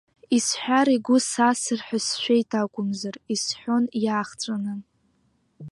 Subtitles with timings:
[0.37, 4.73] Исҳәар игәы сасыр ҳәа сшәеит акәымзар, иасҳәон иаахҵәаны.